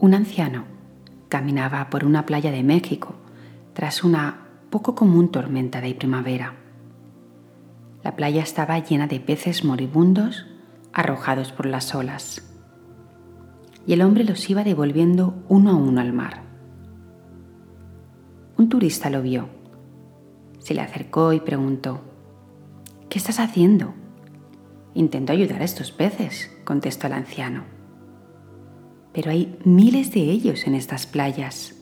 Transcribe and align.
Un 0.00 0.14
anciano 0.14 0.64
caminaba 1.28 1.90
por 1.90 2.06
una 2.06 2.24
playa 2.24 2.50
de 2.50 2.62
México 2.62 3.16
tras 3.74 4.02
una 4.02 4.46
poco 4.70 4.94
común 4.94 5.30
tormenta 5.30 5.82
de 5.82 5.94
primavera. 5.94 6.54
La 8.02 8.16
playa 8.16 8.42
estaba 8.42 8.78
llena 8.78 9.08
de 9.08 9.20
peces 9.20 9.62
moribundos 9.62 10.46
arrojados 10.94 11.52
por 11.52 11.66
las 11.66 11.94
olas, 11.94 12.50
y 13.86 13.92
el 13.92 14.00
hombre 14.00 14.24
los 14.24 14.48
iba 14.48 14.64
devolviendo 14.64 15.34
uno 15.50 15.72
a 15.72 15.74
uno 15.74 16.00
al 16.00 16.14
mar. 16.14 16.44
Un 18.56 18.70
turista 18.70 19.10
lo 19.10 19.20
vio, 19.20 19.50
se 20.60 20.72
le 20.72 20.80
acercó 20.80 21.34
y 21.34 21.40
preguntó, 21.40 22.00
¿Qué 23.10 23.18
estás 23.18 23.38
haciendo? 23.38 23.92
Intento 24.94 25.32
ayudar 25.32 25.60
a 25.60 25.66
estos 25.66 25.92
peces, 25.92 26.50
contestó 26.64 27.06
el 27.06 27.12
anciano. 27.12 27.79
Pero 29.12 29.30
hay 29.30 29.58
miles 29.64 30.12
de 30.12 30.20
ellos 30.20 30.66
en 30.66 30.74
estas 30.74 31.06
playas. 31.06 31.74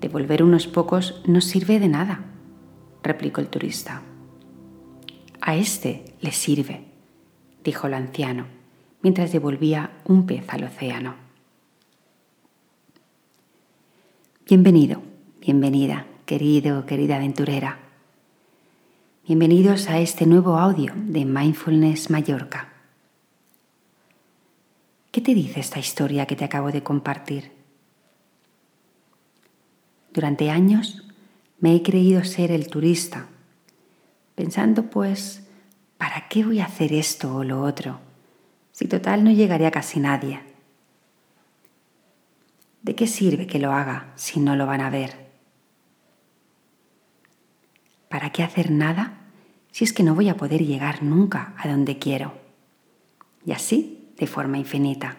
Devolver 0.00 0.42
unos 0.42 0.66
pocos 0.66 1.22
no 1.26 1.40
sirve 1.40 1.80
de 1.80 1.88
nada, 1.88 2.24
replicó 3.02 3.40
el 3.40 3.48
turista. 3.48 4.02
A 5.40 5.56
este 5.56 6.04
le 6.20 6.32
sirve, 6.32 6.84
dijo 7.64 7.86
el 7.86 7.94
anciano, 7.94 8.46
mientras 9.02 9.32
devolvía 9.32 9.92
un 10.04 10.26
pez 10.26 10.44
al 10.48 10.64
océano. 10.64 11.14
Bienvenido, 14.48 15.02
bienvenida, 15.40 16.06
querido, 16.24 16.86
querida 16.86 17.16
aventurera. 17.16 17.80
Bienvenidos 19.26 19.88
a 19.88 19.98
este 19.98 20.24
nuevo 20.24 20.56
audio 20.56 20.92
de 20.94 21.24
Mindfulness 21.24 22.10
Mallorca. 22.10 22.75
¿Qué 25.16 25.22
te 25.22 25.34
dice 25.34 25.60
esta 25.60 25.78
historia 25.78 26.26
que 26.26 26.36
te 26.36 26.44
acabo 26.44 26.70
de 26.70 26.82
compartir? 26.82 27.50
Durante 30.12 30.50
años 30.50 31.04
me 31.58 31.74
he 31.74 31.82
creído 31.82 32.22
ser 32.22 32.50
el 32.50 32.66
turista, 32.66 33.26
pensando 34.34 34.90
pues, 34.90 35.48
¿para 35.96 36.28
qué 36.28 36.44
voy 36.44 36.60
a 36.60 36.66
hacer 36.66 36.92
esto 36.92 37.34
o 37.34 37.44
lo 37.44 37.62
otro? 37.62 37.98
Si 38.72 38.88
total 38.88 39.24
no 39.24 39.30
llegaría 39.30 39.68
a 39.68 39.70
casi 39.70 40.00
nadie. 40.00 40.40
¿De 42.82 42.94
qué 42.94 43.06
sirve 43.06 43.46
que 43.46 43.58
lo 43.58 43.72
haga 43.72 44.12
si 44.16 44.38
no 44.38 44.54
lo 44.54 44.66
van 44.66 44.82
a 44.82 44.90
ver? 44.90 45.30
¿Para 48.10 48.32
qué 48.32 48.42
hacer 48.42 48.70
nada 48.70 49.16
si 49.72 49.84
es 49.84 49.94
que 49.94 50.02
no 50.02 50.14
voy 50.14 50.28
a 50.28 50.36
poder 50.36 50.62
llegar 50.62 51.02
nunca 51.02 51.54
a 51.56 51.68
donde 51.68 51.98
quiero? 51.98 52.34
Y 53.46 53.52
así 53.52 53.95
de 54.18 54.26
forma 54.26 54.58
infinita. 54.58 55.16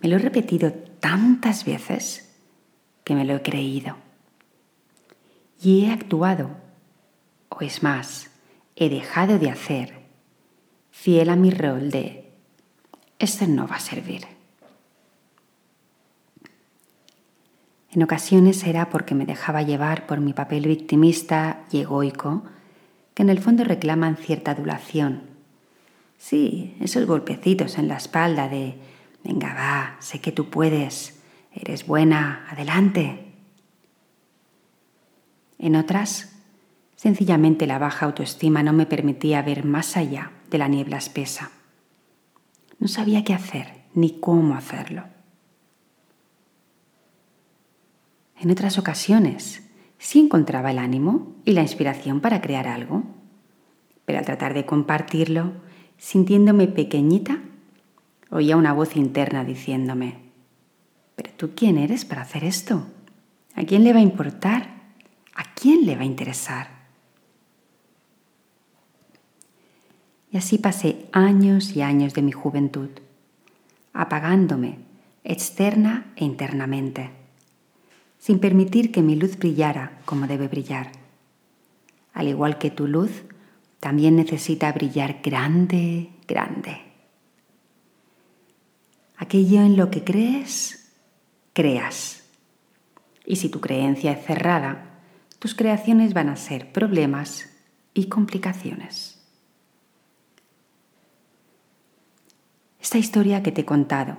Me 0.00 0.08
lo 0.08 0.16
he 0.16 0.18
repetido 0.18 0.72
tantas 0.72 1.64
veces 1.64 2.34
que 3.04 3.14
me 3.14 3.24
lo 3.24 3.36
he 3.36 3.42
creído. 3.42 3.96
Y 5.60 5.84
he 5.84 5.92
actuado, 5.92 6.50
o 7.48 7.60
es 7.60 7.82
más, 7.82 8.30
he 8.74 8.88
dejado 8.88 9.38
de 9.38 9.50
hacer, 9.50 10.02
fiel 10.90 11.30
a 11.30 11.36
mi 11.36 11.50
rol 11.50 11.90
de, 11.90 12.32
este 13.18 13.46
no 13.46 13.68
va 13.68 13.76
a 13.76 13.80
servir. 13.80 14.26
En 17.92 18.02
ocasiones 18.02 18.64
era 18.64 18.88
porque 18.88 19.14
me 19.14 19.26
dejaba 19.26 19.62
llevar 19.62 20.06
por 20.06 20.18
mi 20.20 20.32
papel 20.32 20.66
victimista 20.66 21.64
y 21.70 21.80
egoico, 21.80 22.42
que 23.14 23.22
en 23.22 23.28
el 23.28 23.38
fondo 23.38 23.64
reclaman 23.64 24.16
cierta 24.16 24.52
adulación. 24.52 25.31
Sí, 26.22 26.76
esos 26.78 27.04
golpecitos 27.04 27.78
en 27.78 27.88
la 27.88 27.96
espalda 27.96 28.48
de, 28.48 28.76
venga, 29.24 29.54
va, 29.54 29.96
sé 29.98 30.20
que 30.20 30.30
tú 30.30 30.50
puedes, 30.50 31.20
eres 31.52 31.84
buena, 31.84 32.46
adelante. 32.48 33.34
En 35.58 35.74
otras, 35.74 36.32
sencillamente 36.94 37.66
la 37.66 37.80
baja 37.80 38.06
autoestima 38.06 38.62
no 38.62 38.72
me 38.72 38.86
permitía 38.86 39.42
ver 39.42 39.64
más 39.64 39.96
allá 39.96 40.30
de 40.48 40.58
la 40.58 40.68
niebla 40.68 40.98
espesa. 40.98 41.50
No 42.78 42.86
sabía 42.86 43.24
qué 43.24 43.34
hacer 43.34 43.82
ni 43.92 44.20
cómo 44.20 44.54
hacerlo. 44.54 45.02
En 48.38 48.52
otras 48.52 48.78
ocasiones 48.78 49.68
sí 49.98 50.20
encontraba 50.20 50.70
el 50.70 50.78
ánimo 50.78 51.34
y 51.44 51.50
la 51.50 51.62
inspiración 51.62 52.20
para 52.20 52.40
crear 52.40 52.68
algo, 52.68 53.02
pero 54.04 54.20
al 54.20 54.24
tratar 54.24 54.54
de 54.54 54.64
compartirlo, 54.64 55.54
sintiéndome 56.02 56.66
pequeñita, 56.66 57.38
oía 58.28 58.56
una 58.56 58.72
voz 58.72 58.96
interna 58.96 59.44
diciéndome, 59.44 60.16
¿pero 61.14 61.30
tú 61.36 61.52
quién 61.54 61.78
eres 61.78 62.04
para 62.04 62.22
hacer 62.22 62.42
esto? 62.42 62.84
¿A 63.54 63.62
quién 63.62 63.84
le 63.84 63.92
va 63.92 64.00
a 64.00 64.02
importar? 64.02 64.68
¿A 65.36 65.54
quién 65.54 65.86
le 65.86 65.94
va 65.94 66.02
a 66.02 66.06
interesar? 66.06 66.66
Y 70.32 70.38
así 70.38 70.58
pasé 70.58 71.06
años 71.12 71.76
y 71.76 71.82
años 71.82 72.14
de 72.14 72.22
mi 72.22 72.32
juventud, 72.32 72.90
apagándome 73.92 74.78
externa 75.22 76.12
e 76.16 76.24
internamente 76.24 77.10
sin 78.18 78.40
permitir 78.40 78.90
que 78.90 79.02
mi 79.02 79.14
luz 79.16 79.38
brillara 79.38 80.00
como 80.04 80.26
debe 80.26 80.48
brillar. 80.48 80.92
Al 82.12 82.28
igual 82.28 82.58
que 82.58 82.70
tu 82.70 82.86
luz, 82.86 83.10
también 83.82 84.14
necesita 84.14 84.70
brillar 84.70 85.22
grande, 85.24 86.10
grande. 86.28 86.82
Aquello 89.16 89.60
en 89.62 89.76
lo 89.76 89.90
que 89.90 90.04
crees, 90.04 90.92
creas. 91.52 92.22
Y 93.26 93.36
si 93.36 93.48
tu 93.48 93.60
creencia 93.60 94.12
es 94.12 94.24
cerrada, 94.24 95.00
tus 95.40 95.56
creaciones 95.56 96.14
van 96.14 96.28
a 96.28 96.36
ser 96.36 96.70
problemas 96.70 97.50
y 97.92 98.04
complicaciones. 98.04 99.20
Esta 102.80 102.98
historia 102.98 103.42
que 103.42 103.50
te 103.50 103.62
he 103.62 103.64
contado 103.64 104.16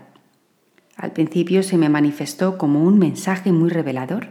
al 0.97 1.13
principio 1.13 1.63
se 1.63 1.77
me 1.77 1.87
manifestó 1.87 2.57
como 2.57 2.83
un 2.83 2.99
mensaje 2.99 3.53
muy 3.53 3.69
revelador 3.69 4.27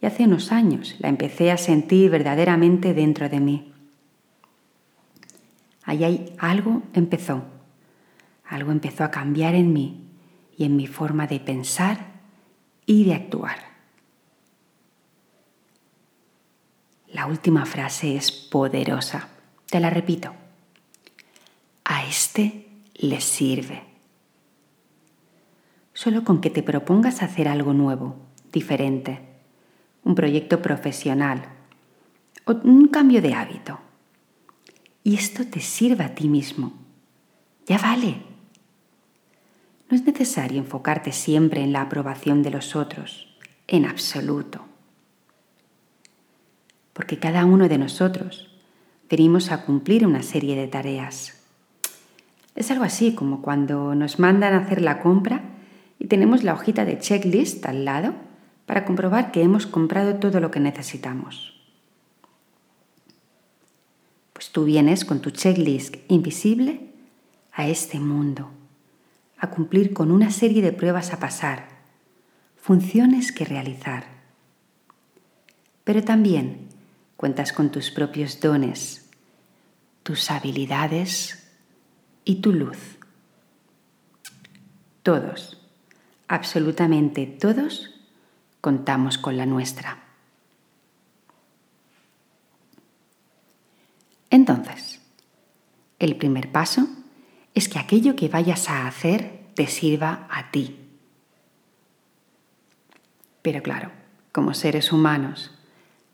y 0.00 0.06
hace 0.06 0.24
unos 0.24 0.52
años 0.52 0.96
la 1.00 1.10
empecé 1.10 1.50
a 1.50 1.58
sentir 1.58 2.10
verdaderamente 2.10 2.94
dentro 2.94 3.28
de 3.28 3.40
mí. 3.40 3.75
Allí 5.86 6.32
algo 6.38 6.82
empezó, 6.92 7.44
algo 8.44 8.72
empezó 8.72 9.04
a 9.04 9.10
cambiar 9.10 9.54
en 9.54 9.72
mí 9.72 10.10
y 10.58 10.64
en 10.64 10.76
mi 10.76 10.88
forma 10.88 11.26
de 11.26 11.40
pensar 11.40 11.98
y 12.84 13.04
de 13.04 13.14
actuar. 13.14 13.56
La 17.06 17.26
última 17.26 17.64
frase 17.66 18.16
es 18.16 18.30
poderosa, 18.32 19.28
te 19.70 19.80
la 19.80 19.88
repito. 19.88 20.34
A 21.84 22.04
este 22.04 22.66
le 22.96 23.20
sirve 23.20 23.84
solo 25.96 26.24
con 26.24 26.42
que 26.42 26.50
te 26.50 26.62
propongas 26.62 27.22
hacer 27.22 27.48
algo 27.48 27.72
nuevo, 27.72 28.16
diferente, 28.52 29.20
un 30.04 30.14
proyecto 30.14 30.60
profesional 30.60 31.44
o 32.44 32.52
un 32.52 32.88
cambio 32.88 33.22
de 33.22 33.32
hábito. 33.32 33.85
Y 35.06 35.14
esto 35.14 35.44
te 35.46 35.60
sirva 35.60 36.06
a 36.06 36.14
ti 36.16 36.28
mismo. 36.28 36.72
Ya 37.64 37.78
vale. 37.78 38.22
No 39.88 39.96
es 39.96 40.04
necesario 40.04 40.58
enfocarte 40.58 41.12
siempre 41.12 41.62
en 41.62 41.72
la 41.72 41.82
aprobación 41.82 42.42
de 42.42 42.50
los 42.50 42.74
otros, 42.74 43.28
en 43.68 43.84
absoluto. 43.84 44.64
Porque 46.92 47.20
cada 47.20 47.44
uno 47.44 47.68
de 47.68 47.78
nosotros 47.78 48.50
venimos 49.08 49.52
a 49.52 49.64
cumplir 49.64 50.04
una 50.04 50.24
serie 50.24 50.56
de 50.56 50.66
tareas. 50.66 51.40
Es 52.56 52.72
algo 52.72 52.82
así 52.82 53.14
como 53.14 53.42
cuando 53.42 53.94
nos 53.94 54.18
mandan 54.18 54.54
a 54.54 54.64
hacer 54.64 54.82
la 54.82 54.98
compra 54.98 55.40
y 56.00 56.08
tenemos 56.08 56.42
la 56.42 56.52
hojita 56.54 56.84
de 56.84 56.98
checklist 56.98 57.64
al 57.66 57.84
lado 57.84 58.12
para 58.66 58.84
comprobar 58.84 59.30
que 59.30 59.42
hemos 59.42 59.68
comprado 59.68 60.16
todo 60.16 60.40
lo 60.40 60.50
que 60.50 60.58
necesitamos. 60.58 61.55
Tú 64.52 64.64
vienes 64.64 65.04
con 65.04 65.20
tu 65.20 65.30
checklist 65.30 65.96
invisible 66.08 66.92
a 67.52 67.68
este 67.68 68.00
mundo, 68.00 68.50
a 69.38 69.50
cumplir 69.50 69.92
con 69.92 70.10
una 70.10 70.30
serie 70.30 70.62
de 70.62 70.72
pruebas 70.72 71.12
a 71.12 71.18
pasar, 71.18 71.68
funciones 72.56 73.32
que 73.32 73.44
realizar. 73.44 74.04
Pero 75.84 76.02
también 76.02 76.68
cuentas 77.16 77.52
con 77.52 77.70
tus 77.70 77.90
propios 77.90 78.40
dones, 78.40 79.10
tus 80.02 80.30
habilidades 80.30 81.48
y 82.24 82.36
tu 82.36 82.52
luz. 82.52 82.78
Todos 85.02 85.56
absolutamente 86.28 87.26
todos 87.26 87.90
contamos 88.60 89.18
con 89.18 89.36
la 89.36 89.46
nuestra. 89.46 90.05
Entonces, 94.36 95.00
el 95.98 96.14
primer 96.16 96.52
paso 96.52 96.86
es 97.54 97.70
que 97.70 97.78
aquello 97.78 98.16
que 98.16 98.28
vayas 98.28 98.68
a 98.68 98.86
hacer 98.86 99.46
te 99.54 99.66
sirva 99.66 100.28
a 100.30 100.50
ti. 100.50 100.78
Pero 103.40 103.62
claro, 103.62 103.92
como 104.32 104.52
seres 104.52 104.92
humanos, 104.92 105.58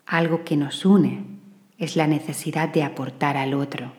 algo 0.06 0.44
que 0.44 0.56
nos 0.56 0.84
une 0.84 1.40
es 1.78 1.96
la 1.96 2.06
necesidad 2.06 2.69
de 2.69 2.84
aportar 2.84 3.36
al 3.36 3.54
otro, 3.54 3.92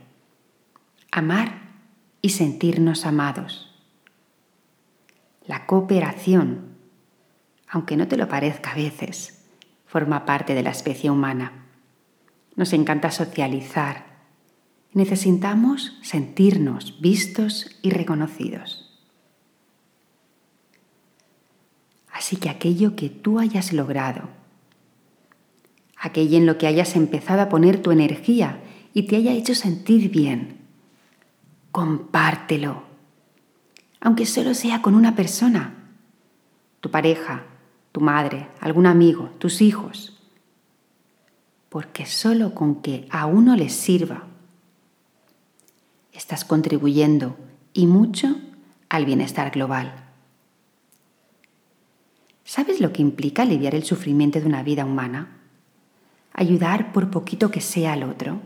amar 1.11 1.73
y 2.21 2.29
sentirnos 2.29 3.05
amados. 3.05 3.75
La 5.45 5.65
cooperación, 5.65 6.77
aunque 7.67 7.97
no 7.97 8.07
te 8.07 8.15
lo 8.15 8.29
parezca 8.29 8.71
a 8.71 8.75
veces, 8.75 9.43
forma 9.85 10.23
parte 10.23 10.55
de 10.55 10.63
la 10.63 10.69
especie 10.69 11.11
humana. 11.11 11.65
Nos 12.55 12.71
encanta 12.71 13.11
socializar. 13.11 14.12
Necesitamos 14.93 15.97
sentirnos 16.01 16.99
vistos 17.01 17.77
y 17.81 17.89
reconocidos. 17.89 18.83
Así 22.11 22.37
que 22.37 22.49
aquello 22.49 22.95
que 22.95 23.09
tú 23.09 23.39
hayas 23.39 23.73
logrado, 23.73 24.29
aquello 25.97 26.37
en 26.37 26.45
lo 26.45 26.57
que 26.57 26.67
hayas 26.67 26.95
empezado 26.95 27.41
a 27.41 27.49
poner 27.49 27.81
tu 27.81 27.91
energía 27.91 28.61
y 28.93 29.03
te 29.03 29.15
haya 29.15 29.33
hecho 29.33 29.55
sentir 29.55 30.11
bien. 30.11 30.59
Compártelo, 31.71 32.83
aunque 33.99 34.25
solo 34.27 34.53
sea 34.53 34.81
con 34.81 34.93
una 34.93 35.15
persona, 35.15 35.73
tu 36.81 36.91
pareja, 36.91 37.45
tu 37.91 37.99
madre, 37.99 38.47
algún 38.59 38.85
amigo, 38.85 39.31
tus 39.39 39.61
hijos, 39.61 40.21
porque 41.69 42.05
solo 42.05 42.53
con 42.53 42.81
que 42.81 43.07
a 43.09 43.25
uno 43.25 43.55
les 43.55 43.73
sirva, 43.73 44.27
estás 46.13 46.45
contribuyendo 46.45 47.37
y 47.73 47.87
mucho 47.87 48.37
al 48.89 49.05
bienestar 49.05 49.51
global. 49.51 49.93
¿Sabes 52.45 52.79
lo 52.79 52.93
que 52.93 53.01
implica 53.01 53.41
aliviar 53.41 53.75
el 53.75 53.83
sufrimiento 53.83 54.39
de 54.39 54.45
una 54.45 54.63
vida 54.63 54.85
humana? 54.85 55.39
ayudar 56.33 56.91
por 56.91 57.09
poquito 57.09 57.51
que 57.51 57.61
sea 57.61 57.93
al 57.93 58.03
otro. 58.03 58.41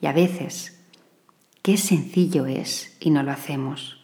Y 0.00 0.06
a 0.06 0.12
veces, 0.12 0.80
qué 1.62 1.76
sencillo 1.76 2.46
es 2.46 2.96
y 3.00 3.10
no 3.10 3.22
lo 3.22 3.32
hacemos, 3.32 3.98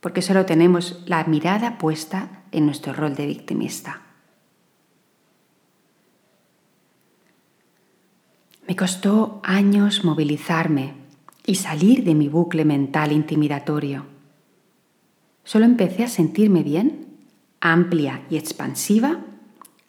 porque 0.00 0.22
solo 0.22 0.44
tenemos 0.46 1.02
la 1.06 1.24
mirada 1.24 1.78
puesta 1.78 2.42
en 2.52 2.66
nuestro 2.66 2.92
rol 2.92 3.14
de 3.14 3.26
victimista. 3.26 4.02
Me 8.68 8.76
costó 8.76 9.40
años 9.42 10.04
movilizarme 10.04 10.94
y 11.50 11.56
salir 11.56 12.04
de 12.04 12.14
mi 12.14 12.28
bucle 12.28 12.64
mental 12.64 13.10
intimidatorio. 13.10 14.04
Solo 15.42 15.64
empecé 15.64 16.04
a 16.04 16.08
sentirme 16.08 16.62
bien, 16.62 17.08
amplia 17.60 18.22
y 18.30 18.36
expansiva, 18.36 19.18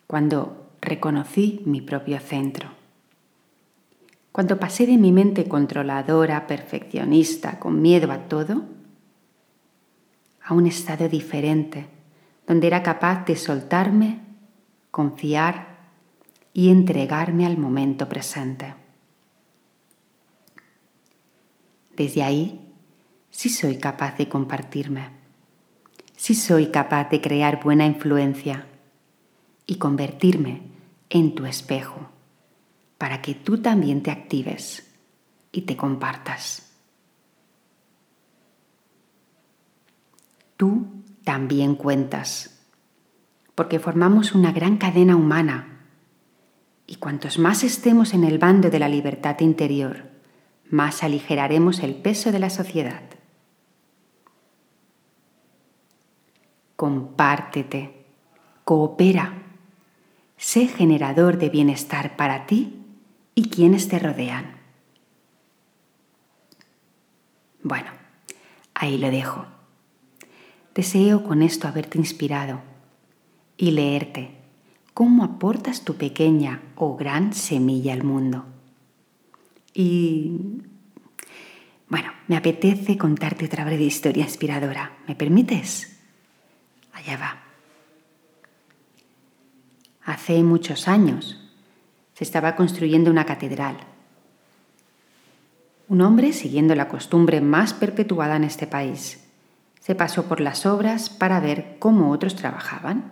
cuando 0.08 0.72
reconocí 0.82 1.62
mi 1.66 1.80
propio 1.82 2.20
centro. 2.20 2.70
Cuando 4.32 4.60
pasé 4.60 4.88
de 4.88 4.98
mi 4.98 5.12
mente 5.12 5.48
controladora, 5.48 6.48
perfeccionista, 6.48 7.60
con 7.60 7.80
miedo 7.80 8.12
a 8.12 8.28
todo, 8.28 8.64
a 10.44 10.56
un 10.56 10.66
estado 10.66 11.10
diferente, 11.10 11.86
donde 12.48 12.66
era 12.66 12.82
capaz 12.82 13.24
de 13.26 13.36
soltarme, 13.36 14.18
confiar 14.90 15.78
y 16.54 16.72
entregarme 16.72 17.46
al 17.46 17.60
momento 17.60 18.10
presente. 18.10 18.81
Desde 22.02 22.24
ahí, 22.24 22.60
sí 23.30 23.48
soy 23.50 23.78
capaz 23.78 24.18
de 24.18 24.28
compartirme, 24.28 25.10
sí 26.16 26.34
soy 26.34 26.72
capaz 26.72 27.12
de 27.12 27.22
crear 27.22 27.64
buena 27.64 27.86
influencia 27.86 28.66
y 29.68 29.76
convertirme 29.76 30.64
en 31.12 31.36
tu 31.36 31.46
espejo 31.46 32.10
para 32.98 33.22
que 33.22 33.36
tú 33.36 33.60
también 33.62 34.02
te 34.02 34.10
actives 34.10 34.92
y 35.52 35.62
te 35.62 35.78
compartas. 35.78 36.72
Tú 40.58 40.88
también 41.24 41.76
cuentas, 41.76 42.66
porque 43.54 43.78
formamos 43.78 44.34
una 44.34 44.52
gran 44.52 44.78
cadena 44.78 45.16
humana 45.16 45.86
y 46.88 46.96
cuantos 46.96 47.38
más 47.38 47.64
estemos 47.64 48.16
en 48.16 48.24
el 48.24 48.40
bando 48.40 48.72
de 48.72 48.80
la 48.80 48.90
libertad 48.90 49.40
interior, 49.42 50.11
más 50.72 51.04
aligeraremos 51.04 51.80
el 51.80 51.96
peso 51.96 52.32
de 52.32 52.40
la 52.40 52.50
sociedad. 52.50 53.04
Compártete, 56.76 58.06
coopera 58.64 59.42
Sé 60.42 60.68
generador 60.68 61.38
de 61.38 61.50
bienestar 61.50 62.16
para 62.16 62.48
ti 62.48 62.84
y 63.36 63.50
quienes 63.50 63.88
te 63.88 64.00
rodean. 64.00 64.56
Bueno, 67.62 67.92
ahí 68.74 68.98
lo 68.98 69.12
dejo. 69.12 69.46
Deseo 70.74 71.24
con 71.24 71.44
esto 71.44 71.68
haberte 71.68 72.00
inspirado 72.00 72.60
y 73.56 73.70
leerte 73.70 74.32
cómo 74.96 75.24
aportas 75.24 75.86
tu 75.86 75.94
pequeña 75.94 76.64
o 76.76 76.98
gran 76.98 77.34
semilla 77.34 77.94
al 77.94 78.04
mundo. 78.04 78.46
Y 79.74 80.32
bueno, 81.88 82.12
me 82.28 82.38
apetece 82.38 82.98
contarte 82.98 83.46
otra 83.46 83.66
breve 83.66 83.84
historia 83.84 84.24
inspiradora. 84.24 84.98
¿Me 85.08 85.16
permites? 85.16 86.00
Allá 86.94 87.18
va. 87.18 87.44
Hace 90.04 90.44
muchos 90.44 90.88
años 90.88 91.38
se 92.14 92.24
estaba 92.24 92.56
construyendo 92.56 93.12
una 93.12 93.26
catedral. 93.26 93.78
Un 95.88 96.02
hombre, 96.02 96.32
siguiendo 96.32 96.76
la 96.76 96.88
costumbre 96.88 97.42
más 97.42 97.74
perpetuada 97.74 98.38
en 98.38 98.46
este 98.46 98.68
país, 98.68 99.28
se 99.82 99.96
pasó 99.96 100.26
por 100.26 100.40
las 100.40 100.66
obras 100.66 101.10
para 101.10 101.40
ver 101.40 101.76
cómo 101.80 102.12
otros 102.12 102.36
trabajaban. 102.36 103.12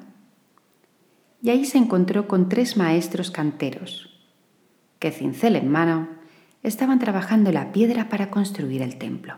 Y 1.42 1.50
ahí 1.50 1.66
se 1.66 1.78
encontró 1.78 2.28
con 2.28 2.48
tres 2.48 2.78
maestros 2.78 3.32
canteros, 3.32 4.10
que 5.00 5.12
cincel 5.12 5.56
en 5.58 5.70
mano 5.70 6.19
estaban 6.64 7.00
trabajando 7.00 7.52
la 7.52 7.72
piedra 7.72 8.10
para 8.10 8.30
construir 8.30 8.82
el 8.82 8.98
templo. 8.98 9.36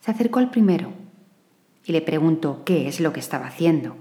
Se 0.00 0.10
acercó 0.10 0.38
al 0.38 0.50
primero 0.50 0.92
y 1.84 1.92
le 1.92 2.00
preguntó 2.00 2.64
qué 2.64 2.88
es 2.88 3.00
lo 3.00 3.12
que 3.12 3.20
estaba 3.20 3.46
haciendo. 3.46 3.96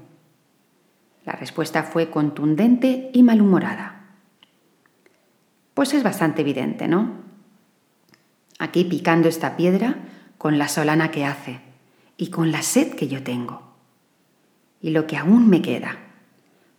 La 1.25 1.33
respuesta 1.33 1.83
fue 1.83 2.09
contundente 2.09 3.09
y 3.13 3.23
malhumorada. 3.23 4.05
Pues 5.73 5.93
es 5.93 6.03
bastante 6.03 6.41
evidente, 6.41 6.87
¿no? 6.87 7.11
Aquí 8.59 8.85
picando 8.85 9.27
esta 9.27 9.57
piedra 9.57 9.97
con 10.37 10.57
la 10.57 10.69
solana 10.69 11.11
que 11.11 11.25
hace 11.25 11.59
y 12.15 12.29
con 12.29 12.51
la 12.51 12.61
sed 12.61 12.95
que 12.95 13.07
yo 13.07 13.23
tengo. 13.23 13.61
Y 14.81 14.91
lo 14.91 15.05
que 15.05 15.17
aún 15.17 15.49
me 15.49 15.61
queda, 15.61 15.97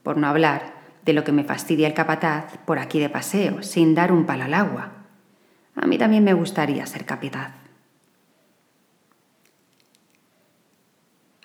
por 0.02 0.16
no 0.16 0.26
hablar 0.26 0.77
de 1.08 1.14
lo 1.14 1.24
que 1.24 1.32
me 1.32 1.42
fastidia 1.42 1.86
el 1.86 1.94
capataz 1.94 2.58
por 2.66 2.78
aquí 2.78 2.98
de 2.98 3.08
paseo, 3.08 3.62
sin 3.62 3.94
dar 3.94 4.12
un 4.12 4.26
palo 4.26 4.44
al 4.44 4.52
agua. 4.52 4.92
A 5.74 5.86
mí 5.86 5.96
también 5.96 6.22
me 6.22 6.34
gustaría 6.34 6.84
ser 6.84 7.06
capataz. 7.06 7.54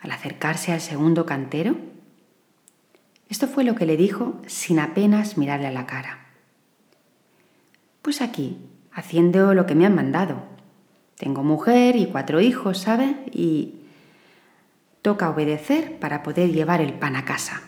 Al 0.01 0.12
acercarse 0.12 0.74
al 0.74 0.82
segundo 0.82 1.25
cantero, 1.25 1.77
esto 3.29 3.48
fue 3.48 3.63
lo 3.63 3.74
que 3.75 3.86
le 3.86 3.96
dijo 3.96 4.41
sin 4.48 4.79
apenas 4.79 5.38
mirarle 5.38 5.67
a 5.67 5.72
la 5.72 5.86
cara. 5.86 6.25
Pues 8.01 8.22
aquí, 8.22 8.58
haciendo 8.91 9.53
lo 9.53 9.65
que 9.65 9.75
me 9.75 9.86
han 9.86 9.96
mandado. 9.96 10.43
Tengo 11.15 11.41
mujer 11.41 11.96
y 11.96 12.08
cuatro 12.08 12.41
hijos, 12.41 12.79
¿sabe? 12.79 13.15
Y 13.32 13.75
toca 15.01 15.29
obedecer 15.29 16.00
para 16.00 16.22
poder 16.22 16.51
llevar 16.51 16.82
el 16.82 16.91
pan 16.91 17.15
a 17.15 17.24
casa. 17.24 17.62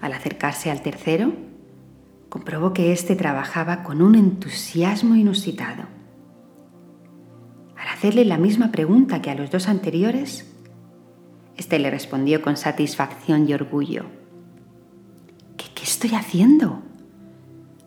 Al 0.00 0.12
acercarse 0.12 0.70
al 0.70 0.82
tercero, 0.82 1.32
comprobó 2.28 2.72
que 2.72 2.92
éste 2.92 3.16
trabajaba 3.16 3.82
con 3.82 4.02
un 4.02 4.14
entusiasmo 4.14 5.16
inusitado. 5.16 5.84
Al 7.76 7.88
hacerle 7.88 8.24
la 8.24 8.38
misma 8.38 8.70
pregunta 8.70 9.22
que 9.22 9.30
a 9.30 9.34
los 9.34 9.50
dos 9.50 9.68
anteriores, 9.68 10.52
este 11.56 11.78
le 11.78 11.90
respondió 11.90 12.42
con 12.42 12.56
satisfacción 12.56 13.48
y 13.48 13.54
orgullo. 13.54 14.04
¿Qué, 15.56 15.66
¿Qué, 15.74 15.82
estoy 15.82 16.14
haciendo? 16.14 16.82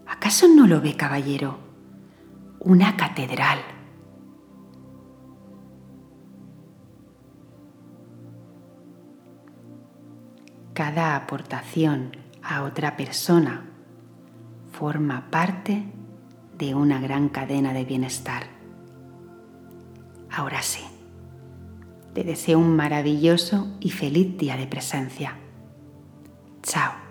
¿Acaso 0.06 0.48
no 0.48 0.68
lo 0.68 0.82
ve, 0.82 0.96
caballero? 0.96 1.60
Una 2.60 2.98
catedral. 2.98 3.60
Cada 10.74 11.16
aportación 11.16 12.16
a 12.42 12.64
otra 12.64 12.96
persona 12.96 13.66
forma 14.72 15.30
parte 15.30 15.84
de 16.58 16.76
una 16.76 17.00
gran 17.02 17.30
cadena 17.30 17.74
de 17.74 17.84
bienestar. 17.84 18.44
Ahora 20.30 20.62
sí, 20.62 20.84
te 22.14 22.24
deseo 22.24 22.60
un 22.60 22.76
maravilloso 22.76 23.68
y 23.80 23.92
feliz 23.92 24.38
día 24.38 24.56
de 24.56 24.68
presencia. 24.68 25.38
Chao. 26.64 27.11